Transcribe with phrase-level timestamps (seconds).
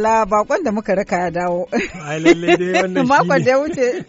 [0.00, 1.68] madalla bakon da muka raka ya dawo.
[3.06, 4.04] Makon da ya wuce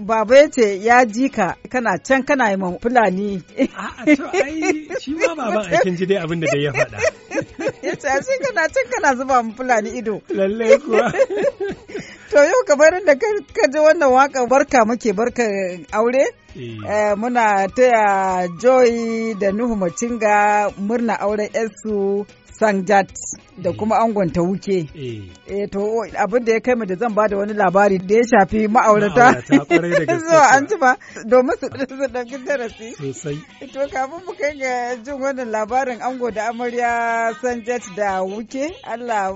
[0.00, 3.42] baba ya ce ya ji ka kana can kana yi man fulani.
[3.58, 6.98] A'a to ai shi ma baban aikin ji dai abin da ya faɗa.
[7.82, 10.20] Ya ce shi kana can kana zuba mu fulani ido.
[10.30, 11.12] Lalle kuwa.
[12.32, 15.44] To yau kamar da ka ji wannan waƙa barka muke barka
[15.92, 16.26] aure.
[17.16, 22.26] Muna taya Joy da Nuhu Macinga murna auren 'yarsu
[22.62, 23.08] Sanjat
[23.58, 24.78] da kuma angon ta wuke.
[25.46, 25.80] Eh to
[26.24, 29.26] abin da ya kai mu da zan ba da wani labari da ya shafi ma'aurata.
[30.22, 30.90] Zuwa an ci ba
[31.30, 31.66] domin su
[32.14, 32.88] ɗauki darasi.
[32.98, 33.36] Sosai.
[33.72, 34.72] To kafin mu kai ga
[35.04, 36.90] jin wannan labarin ango da amarya
[37.42, 39.34] Sanjat da wuke Allah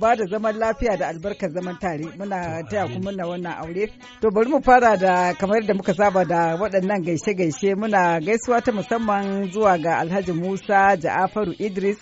[0.00, 2.38] ba da zaman lafiya da albarkar zaman tare muna
[2.70, 3.86] taya kuma muna wannan aure.
[4.20, 8.70] To bari mu fara da kamar da muka saba da waɗannan gaishe-gaishe muna gaisuwa ta
[8.72, 11.96] musamman zuwa ga Alhaji Musa Ja'afaru Idris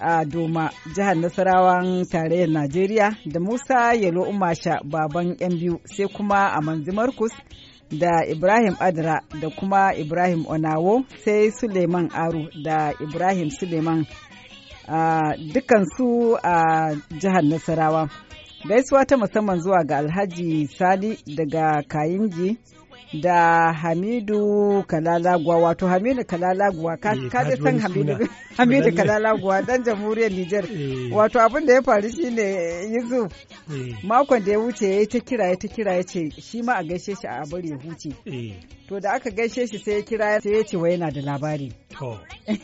[0.00, 6.50] a Doma, jihar Nasarawan tarayyar Najeriya da Musa Yalo Umasha baban yan biyu sai kuma
[6.54, 7.32] a Manzi Markus
[7.90, 14.06] da Ibrahim Adra da kuma Ibrahim Onawo sai Suleiman Aru da Ibrahim Suleiman
[15.52, 18.08] dukansu a jihar Nasarawa.
[18.68, 22.56] Gaisuwa ta musamman zuwa ga Alhaji Sali daga Kayinji.
[23.20, 30.64] Da Hamidu Kalalaguwa wato Hamidu Kalalaguwa ka ka san Hamidu Hamidu Kalalaguwa dan jamhuriyar Nijar.
[31.12, 33.32] Wato abin da ya faru shine Yusuf
[34.02, 36.82] makon da ya wuce ya ta kira ya ta kira ya ce shi ma a
[36.84, 38.14] gaishe shi a bari ya huce.
[38.88, 41.72] To da aka gaishe shi sai ya kira sai ya ce wa yana da labari.
[41.98, 42.18] To.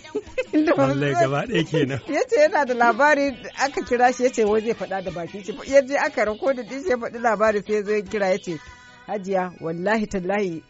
[0.53, 2.01] Lallai gaba ɗaya kenan.
[2.09, 5.45] Ya ce yana da labari aka kira shi ya ce wai zai faɗa da baki
[5.73, 8.39] ya je aka rako da shi ya faɗi labari sai ya zo ya kira ya
[8.39, 8.59] ce
[9.07, 10.63] hajiya wallahi tallahi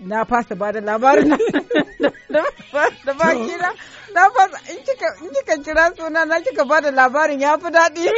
[0.00, 1.28] na fasa ba da labarin
[3.04, 3.70] da baki na
[4.14, 8.06] na fasa in kika kira suna na kika ba da labarin ya fi daɗi.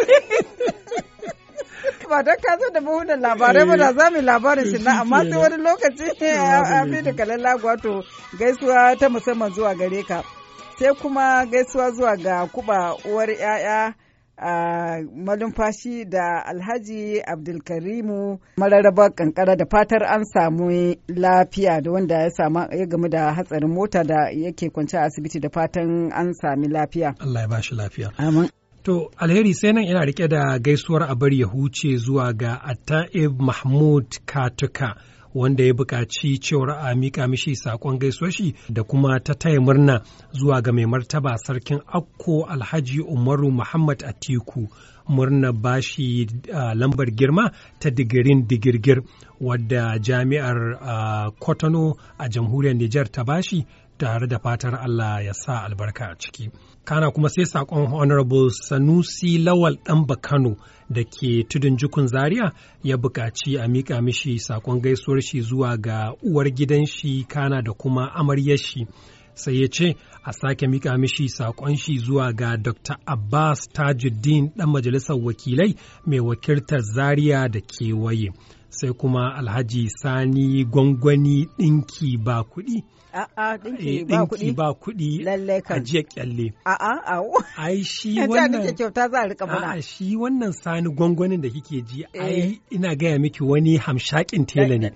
[2.08, 5.18] Ba don ka zo da buhunan labarai ba da za mu labarin shi na amma
[5.24, 8.05] sai wani lokaci a fi da kalan lagwa to
[8.38, 10.22] gaisuwa ta musamman zuwa gare ka.
[10.78, 13.94] Sai kuma gaisuwa zuwa ga kuba uwar 'ya'ya
[14.37, 22.31] a malumfashi da alhaji abdulkarimu mararraba kankara da fatar an samu lafiya da wanda ya
[22.31, 26.69] samu ya gamu da hatsarin mota da yake kwance a asibiti da fatan an sami
[26.69, 27.14] lafiya.
[27.20, 28.12] Allah ya ba shi lafiya.
[28.19, 28.49] Amin.
[28.82, 34.06] To alheri sai nan ina riƙe da gaisuwar abar ya huce zuwa ga Atta'ib Mahmud
[34.26, 34.96] Katuka.
[35.34, 40.02] Wanda ya buƙaci cewar a miƙa mishi saƙon gaisuwashi da kuma ta taya murna
[40.32, 44.69] zuwa ga mai martaba sarkin Akko Alhaji Umaru Muhammad Atiku
[45.08, 47.50] murna bashi uh, lambar girma
[47.81, 49.02] ta digirin digirgir
[49.40, 53.67] wadda jami'ar uh, Kotono a jamhuriyar Nijar ta bashi
[53.99, 56.50] tare da fatar Allah ya sa albarka a ciki.
[56.84, 60.56] Kana kuma sai saƙon Honorable Sanusi Lawal Ɗanba Kano
[60.90, 62.52] da ke tudun jukun Zaria
[62.82, 67.73] ya buƙaci a miƙa mishi saƙon gaisuwar shi zuwa ga uwar gidan shi kana da
[67.73, 68.87] kuma amaryar shi.
[69.34, 69.94] Sai ya ce
[70.25, 72.96] a sake miƙa mishi saƙon shi zuwa ga Dr.
[73.06, 75.76] Abbas Tajuddin ɗan majalisar wakilai
[76.06, 78.32] mai wakiltar Zaria da kewaye.
[78.70, 82.82] Sai kuma Alhaji Sani Gwangwani ɗinki ba kuɗi.
[83.12, 84.49] A'a Eh, ɗinki ba kuɗi.
[84.56, 85.76] ba kuɗi Lallai kan.
[85.79, 86.47] a jiya kyalle.
[86.64, 87.17] A'a a
[87.59, 89.67] Ai shi ta wannan kyauta za a riƙa mana.
[89.76, 92.20] A'a shi wannan sani gwangwanin da kike ji Eh.
[92.23, 94.91] ai ina gaya miki wani hamshakin tela ne.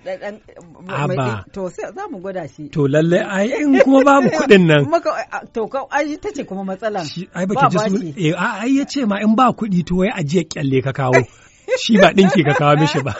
[0.89, 1.45] Aba.
[1.53, 2.69] To sai za mu gwada shi.
[2.69, 4.89] To lallai ai in kuma babu kuɗin nan.
[4.89, 5.11] Maka
[5.53, 7.05] to ka ai ta ce kuma matsalan.
[7.05, 9.95] Shi ai Ba baki ji su eh ai ya ce ma in ba kuɗi to
[10.01, 11.21] wai ajiye kyalle ka kawo.
[11.85, 13.13] Shi ba ɗinki ka kawo mishi ba.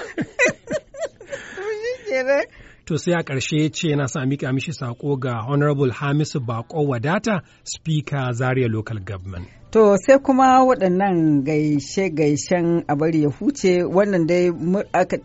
[2.10, 2.46] Kenan.
[2.88, 6.88] To sai a ƙarshe ya ce yana sa mika mishi sako ga Honorable Hamisu Bako
[6.88, 9.48] Wadata, Speaker Zaria Local Government.
[9.72, 14.52] To sai kuma waɗannan gaishe-gaishen a bari ya huce wannan dai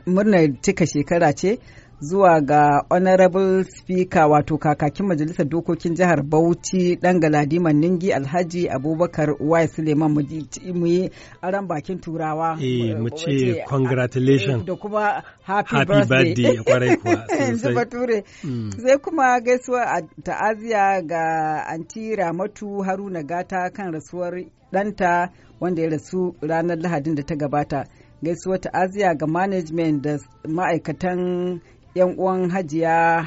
[0.07, 1.59] murnar cika shekara ce
[2.03, 9.37] zuwa ga Honorable Speaker wato kakakin Majalisar Dokokin Jihar Bauchi ɗan Galadiman Ningi Alhaji Abubakar
[9.41, 9.67] Y.
[9.69, 11.11] Suleiman mu yi
[11.43, 12.59] aran bakin turawa.
[12.61, 14.65] Eh, mu ce wace- congratulations.
[14.67, 17.75] Da kuma happy, Happy birthday, ƙwarai kuwa, Yanzu sosai.
[17.75, 18.25] bature.
[18.45, 18.71] Mm.
[18.83, 24.35] Sai kuma gaisuwa a ta'aziya ga anti Ramatu Haruna Gata kan rasuwar
[24.73, 27.87] ɗanta wanda ya rasu ranar Lahadin da ta gabata.
[28.23, 30.19] Gaisuwa ta'aziya ga management da
[30.49, 31.61] ma'aikatan
[31.95, 33.27] 'yan uwan hajiya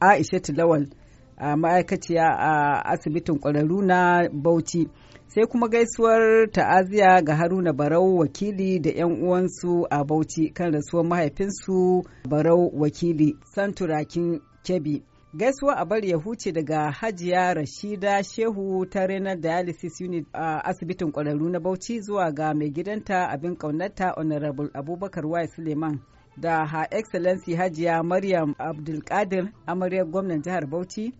[0.00, 0.86] Aisha Lawal
[1.36, 4.88] a ma'aikaciya a asibitin ƙwararru na Bauchi.
[5.28, 11.04] Sai kuma gaisuwar ta'aziya ga Haruna Barau wakili da 'yan uwansu a Bauchi kan rasuwar
[11.06, 15.02] mahaifinsu Barau wakili Santurakin Kebi.
[15.34, 21.12] Gaisuwa a bari ya huce daga Hajiya Rashida Shehu ta Renal Dialysis Unit a asibitin
[21.12, 25.46] ƙwararru na Bauchi zuwa ga mai gidanta abin ƙaunata Honorable Abubakar Y.
[25.46, 26.00] Suleiman.
[26.36, 31.12] Da Her Excellency Hajiya Maryam Abdulkadir amaryar gwamnan jihar Bauchi.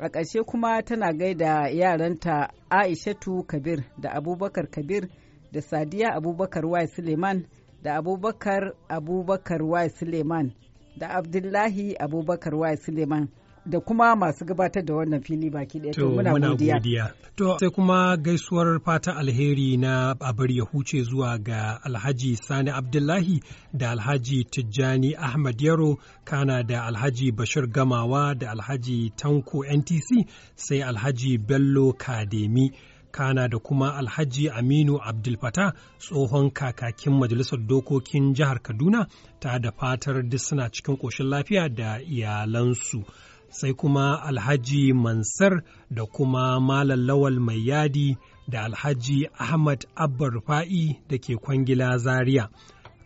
[0.00, 5.08] A ƙarshe kuma tana gaida yaranta Aishatu Kabir da Abubakar Kabir
[5.52, 6.86] da Sadiya Abubakar Y.
[6.86, 7.46] Suleiman
[7.82, 9.88] da Abubakar Abubakar Y.
[9.88, 10.52] Suleiman
[10.96, 12.76] da Abdullahi Abubakar Y.
[12.76, 13.28] Suleiman
[13.68, 15.92] da kuma masu gabatar da wannan fili baki ɗaya.
[15.94, 17.12] To muna godiya.
[17.36, 23.40] To sai kuma gaisuwar fata alheri na abar ya huce zuwa ga Alhaji Sani Abdullahi
[23.72, 30.82] da Alhaji Tijjani Ahmad Yaro kana da Alhaji Bashir Gamawa da Alhaji Tanko NTC sai
[30.82, 32.72] Alhaji Bello Kademi.
[33.10, 39.06] kana da kuma alhaji aminu abdulfata tsohon kakakin majalisar dokokin jihar kaduna
[39.40, 43.04] ta da fatar duk suna cikin ƙoshin lafiya da iyalansu
[43.50, 48.16] sai kuma alhaji mansar da kuma malam lawal mai yadi
[48.48, 52.48] da alhaji ahmad abba rufa'i da ke kwangila zaria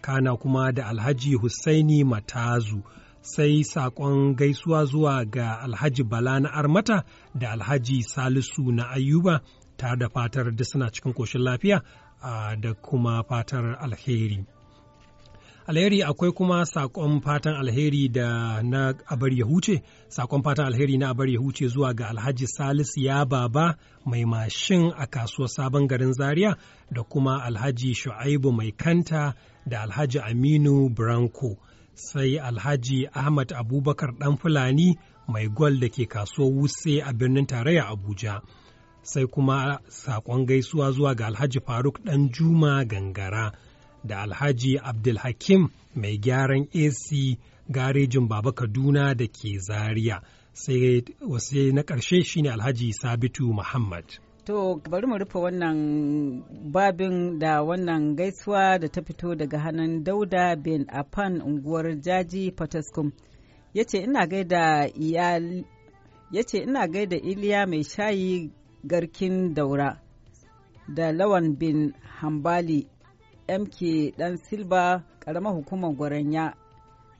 [0.01, 2.83] kana kuma da alhaji Hussaini matazu
[3.21, 7.05] sai saƙon gaisuwa zuwa ga alhaji bala na armata
[7.35, 9.41] da alhaji salisu na ayuba
[9.77, 11.83] tare da fatar duk suna cikin ƙoshin lafiya
[12.61, 14.45] da kuma fatar alheri.
[15.67, 19.83] Alheri akwai kuma saƙon fatan alheri da na abar ya huce.
[20.09, 24.93] Sakon fatan alheri na abar ya huce zuwa ga alhaji salisu ya baba mai mashin
[24.97, 26.57] a kasuwar sabon garin zaria
[26.91, 29.35] da kuma alhaji shu'aibu mai kanta
[29.67, 31.57] da alhaji aminu branko.
[31.95, 34.99] Sai alhaji ahmad abubakar dan fulani
[35.29, 38.41] mai gwal da ke kasuwar wuse a birnin tarayya abuja.
[39.03, 43.53] Sai kuma saƙon gaisuwa zuwa ga alhaji faruk dan juma gangara.
[44.05, 47.39] Da Alhaji Abdulhakim mai gyaran AC
[47.71, 50.21] garejin Baba Kaduna da ke Zaria.
[50.53, 54.05] Sai wasu na ƙarshe shine Alhaji Sabitu Muhammad.
[54.45, 56.43] To bari mu rufe wannan
[56.73, 63.13] babin da wannan gaisuwa da ta fito daga hannun Dauda bin Afan unguwar Jaji Fataskum.
[63.75, 64.89] Ya ce ina gaida
[67.19, 68.51] Iliya mai shayi
[68.85, 70.01] garkin daura
[70.89, 72.89] da Lawan bin Hambali
[73.49, 76.55] MK Dan Silba ƙaramar hukumar Gwaranya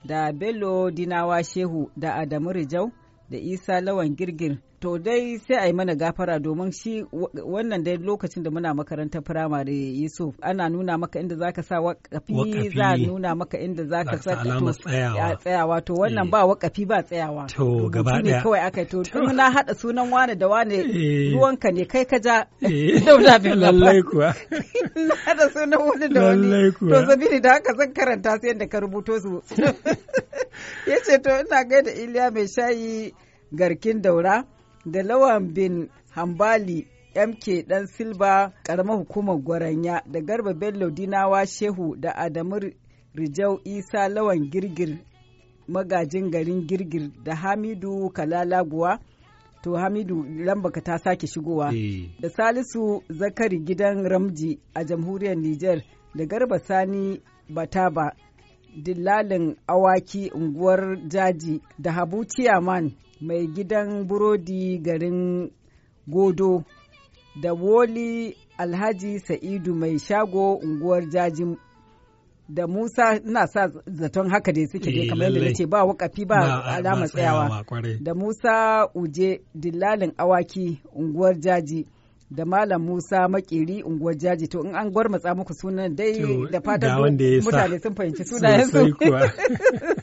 [0.05, 2.91] da Bello Dinawa Shehu da Adamu Rijau
[3.29, 4.57] da Isa Lawan Girgir.
[4.83, 6.93] To dai sai a yi mana gafara domin shi
[7.53, 9.71] wannan dai lokacin da muna makarantar firamare
[10.01, 14.35] Yusuf ana nuna maka inda zaka sa wakafi za a nuna maka inda zaka sa
[15.39, 15.81] tsayawa.
[15.85, 17.47] to wannan ba wakafi ba tsayawa.
[17.55, 20.77] To gaba ne kawai aka to tun na hada sunan wane da wane
[21.31, 21.85] ruwanka ne.
[21.85, 22.43] Kai ka ja.
[23.05, 24.29] Dauna bin lallai kuwa.
[25.07, 26.71] Na hada sunan wani da wani.
[26.75, 29.31] To sabili da haka zan karanta su yadda ka rubuto su.
[30.91, 33.13] Yace to ina gaida Iliya mai shayi
[33.59, 34.43] garkin daura.
[34.85, 36.87] Da lawan bin hambali
[37.27, 42.59] mk dan silba karamar hukumar gwaranya da garba bello dinawa shehu da adamu
[43.15, 44.97] rijau isa lawan girgir
[45.67, 48.99] magajin garin girgir da hamidu kalalaguwa
[49.61, 52.09] to hamidu lambaka ta sake shigowa Eh.
[52.19, 55.81] da salisu zakari gidan ramji a jamhuriyar niger
[56.15, 58.15] da garba sani bataba
[58.83, 62.91] dillalin awaki unguwar jaji da habu ciyaman
[63.27, 65.51] mai gidan burodi garin
[66.07, 66.63] godo
[67.41, 71.57] da woli alhaji sa'idu mai shago unguwar jajin
[72.49, 76.25] da musa ina sa zaton haka dai suke dai Eh, kamar yadda nace ba wakafi
[76.25, 77.63] ba alama tsayawa
[78.01, 81.87] da Musa Uje dillalin awaki unguwar jaji.
[82.31, 84.47] Da Malam Musa Makeri unguwar jaji.
[84.47, 86.13] To in an gwarmatsa muku sunan dai
[86.51, 88.79] da fatan mutane sun fahimci sunayen su.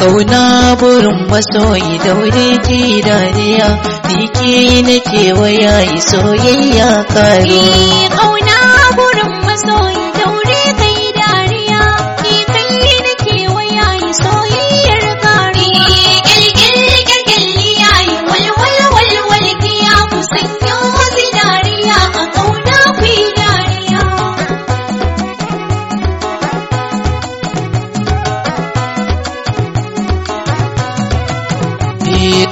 [0.00, 3.68] ƙauna burin masoyi daure ki dariya
[4.08, 4.56] ni ke
[4.88, 7.62] nake waya yi soyayya kare
[8.16, 8.58] Ƙauna
[8.96, 9.99] burin masoyi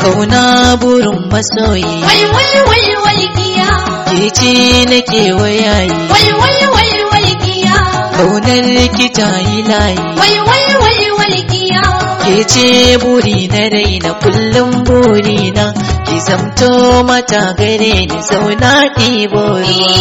[0.09, 1.85] ƙauna burin masoyi.
[2.09, 3.69] Walwal walwal kiya,
[4.09, 4.53] ke ce
[4.91, 7.77] nake waya yi walwal walwal kiya,
[8.17, 10.01] ƙaunar ki ta yi layi.
[10.21, 11.83] Walwal walwal kiya.
[12.25, 15.67] ke ce buri na raina kullum buri na.
[16.09, 19.93] Ki zamto mata gare ni zauna ɗibo ruwa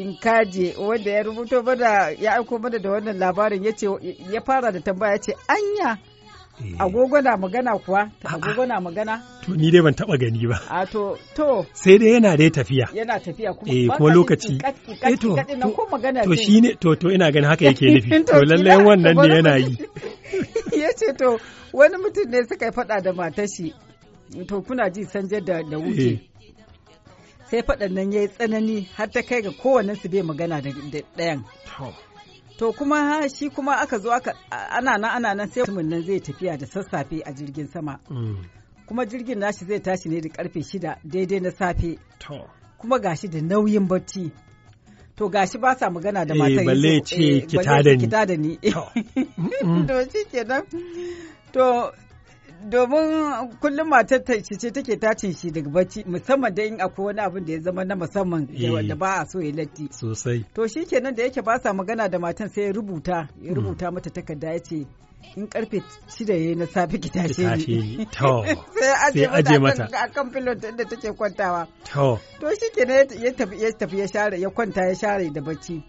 [0.00, 3.86] Inkaje wanda ya rubuto mana ya aiko mana da wannan labarin ya ce
[4.32, 5.98] ya fara da tambaya ya ce anya
[6.60, 10.60] Eh, agogo na magana kuwa agogo na magana To ni dai ban taba gani ba.
[10.68, 12.88] a to to Sai dai yana dai tafiya.
[12.92, 14.60] yana tafiya kuma Eh, kuma ka lokaci.
[15.00, 15.36] Eh, to,
[15.72, 16.42] ko magana To ce.
[16.44, 18.24] shi ne to to ina ganin haka yake nufi.
[18.26, 19.72] To, kila- wannan ne yana yi.
[20.82, 21.40] ya ce to
[21.72, 23.72] wani mutum ne suka faɗa da matar shi
[24.46, 25.82] to kuna ji sanje da da Eh.
[25.82, 26.20] wuce
[27.50, 30.70] sai faɗan nan ya yi tsanani har ta kai ga kowannen su bai magana da
[30.92, 31.44] da ɗayan.
[32.58, 36.02] To, kuma ha, shi kuma aka zo aka ana nan ana nan sai mutumin nan
[36.02, 37.98] zai tafiya da sassafe a jirgin sama.
[38.10, 38.44] Mm,
[38.86, 41.98] kuma jirgin nashi zai tashi ne da ƙarfe shida daidai na safe.
[42.18, 42.46] To.
[42.80, 44.30] kuma gashi da nauyin bacci.
[45.16, 48.36] To gashi ba sa magana da Eh, matar balle ce eh, ki balle tada ce
[48.36, 48.56] ni.
[49.88, 50.62] to shi kenan.
[51.52, 51.92] To
[52.68, 57.20] domin kullum matar ta ce take tacin shi daga bacci musamman da in akwai wani
[57.20, 58.72] abin da ya zama na musamman da Eh.
[58.72, 60.44] wanda ba a so ya latti Sosai.
[60.54, 63.90] to shi kenan da yake ba sa magana da matan sai ya rubuta ya rubuta
[63.90, 64.86] mata takarda ya ce
[65.36, 68.06] in ƙarfe shida ya yi na safe ki tashe ni.
[68.06, 68.44] To.
[69.14, 72.18] sai aje mata a kan filon inda take kwantawa To.
[72.40, 75.82] to shi kenan ya tafi ya tafi ya share ya kwanta ya share da bacci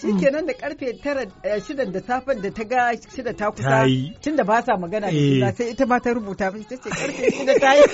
[0.00, 3.84] shi kenan da ƙarfe tara eh, shidan da safen da ta ga shida ta kusa
[4.22, 5.34] tun da ba sa magana da Eh.
[5.38, 7.82] juna sai ita ma ta rubuta mishi ta ce ƙarfe shida ta yi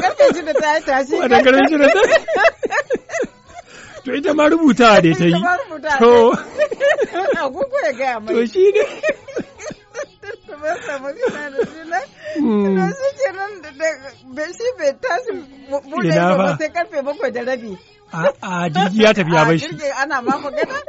[0.00, 1.42] ƙarfe shida ta yi tashi shi da.
[4.04, 5.36] To ita ma rubutawa dai ta yi.
[5.80, 6.32] Rubuta To.
[7.44, 8.84] agogo ya gaya mai To shi ne.
[10.46, 12.00] ta ba sa magana da juna
[12.40, 15.32] Mm, to shi kenan da da- bai shi bai tashi
[15.70, 17.72] bu- buɗe Ina ido ba sai ƙarfe bakwai da rabi
[18.12, 19.66] A jirgi ya tafi ya A bar shi.
[20.02, 20.76] ana ma magana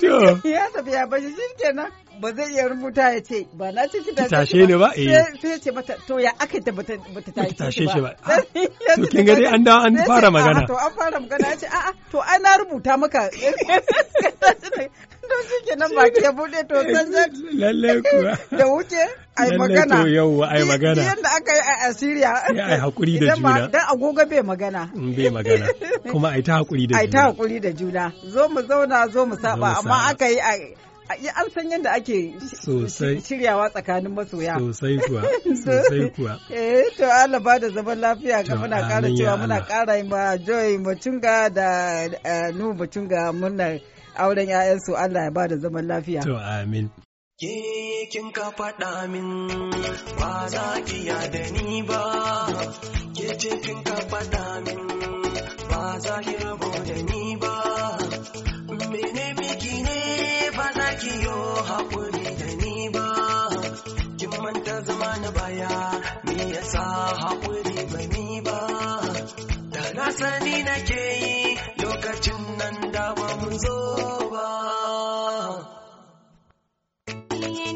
[0.00, 0.40] To.
[0.48, 3.98] ya tafi ya bashi shi kenan ba zai iya rubuta ya ce ba na ce
[4.02, 5.24] ki tashe ni ba, eh.
[5.42, 6.96] sai ce mata to ya aka ta bata
[7.54, 8.14] tashe shi ba.
[8.88, 10.64] Ya To kin ga dai an dawo an fara magana.
[10.64, 13.28] "A'a, to an fara magana ya ce a'a to ai na rubuta maka
[15.28, 17.12] to shi kenan baki ya buɗe to san
[17.60, 18.32] Lallai kuwa.
[18.58, 19.02] da wuce
[19.36, 21.02] ai magana to yauwa, ai magana.
[21.02, 23.68] yadda aka yi a Asiriya Sai ai haƙuri da juna.
[23.68, 25.66] dan agogo bai magana In bai magana.
[26.10, 27.32] Kuma ai ta haƙuri da ai ta juna.
[27.32, 30.52] haƙuri da juna zo mu zauna zo mu saba amma aka yi a
[31.08, 32.34] an san yadda ake
[33.26, 34.58] shiryawa tsakanin masoya.
[34.58, 35.22] Sosai kuwa,
[35.64, 36.38] sosai kuwa.
[36.50, 40.36] Eh, to Allah ba da zaman lafiya ga muna ƙara cewa muna ƙara yi ma
[40.36, 43.80] Joy Mutunga da eh, Nuhu Mutunga muna
[44.16, 46.22] auren 'ya'yansu Allah ya ba da zaman lafiya.
[46.22, 46.90] To amin.
[47.40, 47.54] Ke
[48.10, 49.70] kin ka faɗa min
[50.18, 52.02] ba za ki ya da ni ba,
[53.16, 54.80] ke ce kin ka faɗa min
[55.70, 57.17] ba za ki rabo da ni
[70.18, 73.78] Da na sani nake yi lokacin nan da ba mu zo
[74.32, 74.48] ba.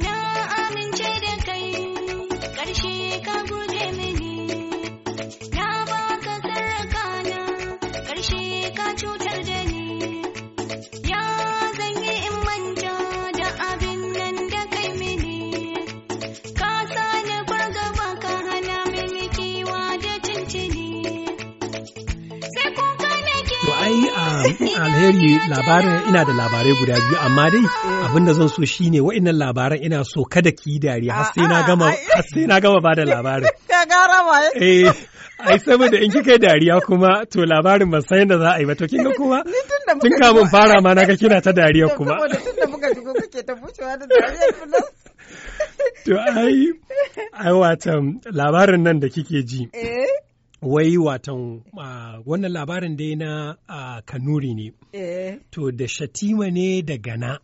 [0.05, 0.17] Na
[0.63, 1.69] amince da kai,
[2.57, 4.35] ƙarshe ka guje mini.
[5.57, 7.41] Na baka sarraka na,
[8.07, 10.23] ƙarshe ka cutar da ni.
[11.11, 11.23] Ya
[11.79, 12.97] zan in manta
[13.39, 14.37] da abin nan
[14.99, 15.39] mini.
[16.59, 17.37] Ka sa ni
[24.25, 27.65] ai a alheri labarin ina da labarai guda biyu amma dai
[28.07, 31.47] abin da zan so shine wa'annan labaran ina so kada ki yi dariya har sai
[31.53, 33.51] na gama A'a, ai- har sai na gama ba da labarin.
[33.73, 34.89] Ka gara ma Eh
[35.51, 38.67] ai saboda in kika yi dariya kuma to labarin ban san yadda za a yi
[38.71, 42.15] ba to kinga kuma tun da kamun fara ma na ga kina ta dariya kuma.
[42.17, 44.05] Saboda tun da muka shigo kake ta bushewa da
[44.59, 44.87] kullum.
[46.05, 46.59] To ai
[47.45, 48.05] ai watan
[48.39, 50.07] labarin nan da kike ji Eh,
[50.63, 51.63] wai watan
[52.27, 54.73] wannan labarin dai na ah, Kanuri ne.
[54.93, 57.39] eh, To da Shatima ne da Gana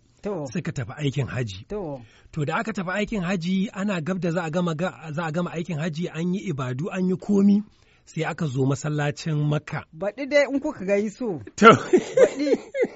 [0.53, 1.65] suka tafi aikin haji.
[1.69, 2.01] to,
[2.33, 6.35] To da aka tafi aikin haji ana gab da za a gama aikin haji an
[6.35, 7.63] yi ibadu an yi komi
[8.05, 9.85] sai aka zo masallacin Makka.
[9.93, 11.67] baɗi dai in kuka gai so, To.
[11.69, 12.49] Baɗi.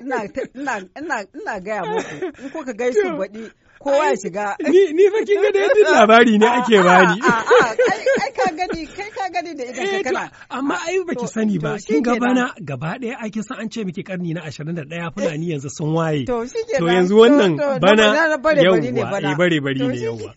[0.02, 2.14] Ina, gaya muku,
[2.44, 3.50] in kuka gai so baɗi.
[3.84, 4.46] Kowa ya shiga.
[4.72, 7.18] ni ni fa kin ga da yadda labari ne ake bani.
[7.20, 10.22] A, a, a, ai ai ka gani, kai ka gani da idan Eh, kana.
[10.50, 11.76] amma ai baki To- sani ba.
[11.86, 15.70] kin ga bana gaba ɗaya kin san an ce miki karni na 21 Fulani yanzu
[15.70, 16.24] sun waye.
[16.26, 16.44] To
[16.86, 20.04] yanzu wannan bana na- na bare bari ne yawwa eh bare bari To ne shi-
[20.04, 20.30] yawwa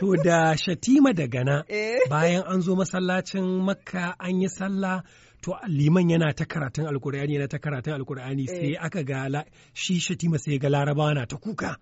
[0.00, 1.98] to da Shatima da Gana Eh.
[2.10, 5.02] bayan an zo masallacin Makka an yi sallah
[5.42, 10.38] to liman yana ta karatun alkur'ani yana ta karatun alkur'ani sai aka ga shi Shatima
[10.38, 11.76] sai ga Larabawa na ta kuka.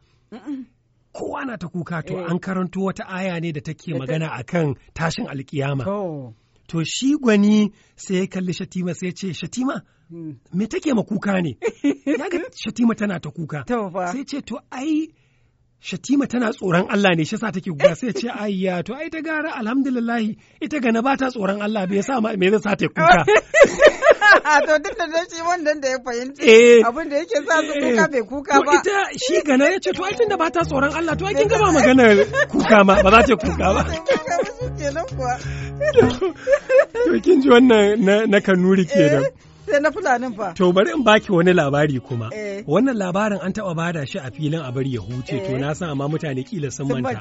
[1.12, 2.26] Kowa na ta kuka to Eh.
[2.30, 5.84] an karanto wata aya ne da take magana akan tashin alkiyama
[6.68, 11.02] To, shi gwani sai ya kalli Shatima sai ya ce, Shatima, mm, me take ma
[11.02, 11.58] kuka ne?
[12.06, 13.64] Ya ga Shatima tana ta kuka.
[14.12, 15.08] Sai ce, to ai,
[15.82, 19.20] Shatima tana tsoron Allah ne shi sa take kuka sai ce, ayya, to ai ta
[19.20, 23.20] gara alhamdulillahi ita gana ba ta tsoron Allah bai sa me zai sa ta kuka.
[24.66, 26.82] to duk da shi wannan da ya fahimci Eh.
[26.86, 28.72] abin da yake sa su kuka bai kuka ba.
[28.78, 31.48] ita shi gana ya ce, to ai tunda ba ta tsoron Allah to ai kin
[31.48, 32.16] gaba maganar
[32.52, 33.82] kuka ma ba za ta kuka ba.
[35.82, 39.24] To kin ji wannan na, na kanuri kenan.
[39.66, 40.52] Sai na fulanin fa.
[40.58, 42.30] To bari in baki wani labari kuma.
[42.32, 42.62] Eh.
[42.66, 45.58] Wannan labarin an taɓa ba da shi a filin a bari ya huce to Eh.
[45.60, 47.20] na san amma mutane kila sun manta.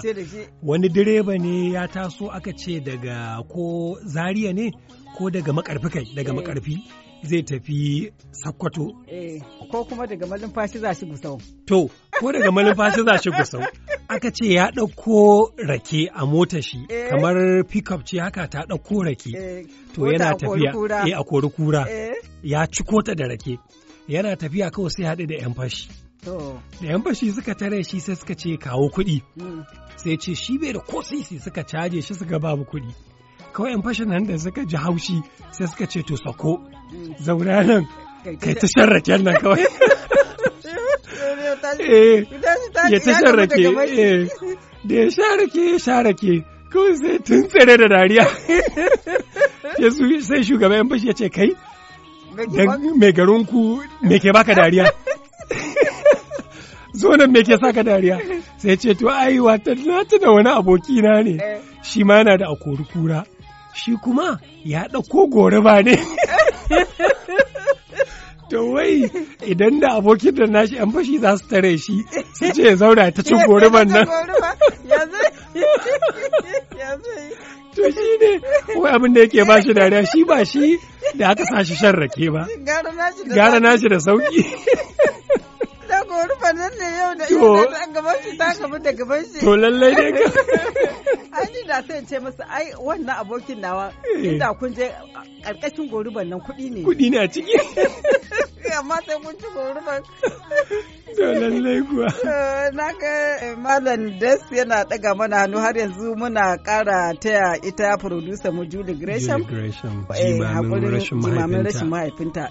[0.63, 4.71] Wani direba ne ya taso aka ce daga ko Zaria ne
[5.17, 6.36] ko daga makarfi kai daga Eh.
[6.38, 6.75] makarfi
[7.23, 8.86] zai tafi Sakkwato.
[9.71, 11.38] Ko kuma daga malumfashi za shi gusau.
[11.67, 13.62] To ko daga malumfashi za shi gusau.
[14.12, 17.10] Aka ce ya ɗauko rake a motar shi Eh.
[17.10, 19.32] kamar pickup ce haka ta ɗauko rake.
[19.36, 19.63] Eh,
[19.95, 20.71] To mota yana tafiya
[21.08, 21.86] eh, a kori kura.
[21.89, 23.58] Eh, Ya ciko ta da rake.
[24.10, 25.88] Yana tafiya kawai sai haɗu da 'yan fashi.
[26.26, 29.63] da yan fashi suka tare shi sai suka ce kawo kuɗi mm,
[29.97, 32.93] sai ce shi bai da ko sisi suka caje shi suka babu kuɗi
[33.54, 35.17] kawai yan fashin nan da suka ji haushi
[35.52, 36.58] sai suka ce to sako
[36.93, 37.15] mm.
[37.26, 37.88] zauna nan
[38.38, 39.65] Kai ta- sharraken nan kawai
[41.82, 42.21] eh
[42.89, 43.15] ya ta da
[43.56, 43.63] shi.
[44.02, 44.28] eh.
[44.84, 48.26] Da ya sharake ya sharake kawai sai tun tsere da dariya.
[50.28, 51.50] Sai shugaban yan fashi ya ce kai
[53.00, 54.91] mai garinku me ke baka dariya?
[56.94, 58.17] Zo nan me ke saka dariya?
[58.58, 61.36] Sai ce to ai wata na tuna wani abokina ne.
[61.39, 63.24] Eh, shi ma yana da akori kura.
[63.74, 65.96] Shi kuma ya ɗauko gore ba ne.
[68.52, 69.08] To wai
[69.52, 71.96] idan da abokin da nashi yan fashi za su tare shi
[72.38, 74.06] su ce ya zauna ta cin gore ban nan.
[77.76, 78.32] to shi ne
[78.82, 80.78] wai abin da yake ba shi dariya shi ba shi
[81.18, 82.44] da aka sa shi shan rake ba.
[83.36, 84.42] Gara nashi da sauƙi.
[86.12, 87.26] goruba nan ne yau da
[87.94, 89.40] gaban shi ta gaban da gaban shi.
[89.40, 89.94] to lallai
[91.38, 93.86] ai ni da sai ce masa ai wannan abokin nawa
[94.16, 94.28] Eh.
[94.28, 94.88] inda kun je
[95.44, 96.82] ƙarƙashin goruban nan kuɗi ne.
[96.84, 97.56] Kuɗi ne a ciki.
[98.82, 100.02] Amma sai kun ci goruban
[101.15, 102.08] To lallai kuwa.
[102.08, 107.58] Eh, na ga eh, Malam Des yana ɗaga mana hannu har yanzu muna ƙara taya
[107.63, 109.44] ita producer mu Julie Gresham.
[109.44, 110.06] Julie Gresham.
[110.15, 112.50] eh, Jimamin rashin mahaifinta.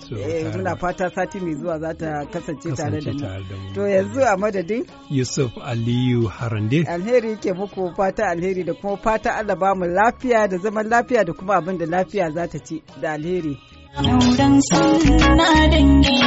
[0.54, 3.72] muna fata sati mai zuwa za ta kasance tare da mu.
[3.74, 6.84] to yanzu a madadin Yusuf Aliyu Harande.
[6.86, 11.24] alheri ke muku fata alheri da kuma fata Allah ba mu lafiya da zaman lafiya
[11.24, 13.56] da kuma abin da lafiya za ta ci da alheri
[13.98, 16.22] Auren suna dangi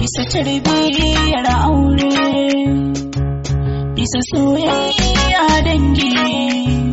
[0.00, 2.16] bisa tarbiyyar aure
[3.92, 6.83] bisa soyayya dangi.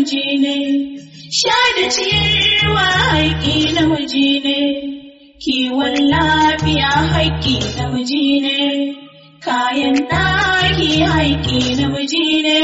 [0.00, 0.56] Namiji ne,
[1.30, 4.58] sha da ciyarwa haƙi namiji ne,
[5.42, 8.94] kiwon lafiya haƙi namiji ne,
[9.44, 12.60] kayan ɗaki haƙi namiji ne,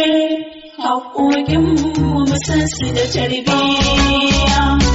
[0.79, 4.86] haƙoƙinmu musansu da tarbiyya.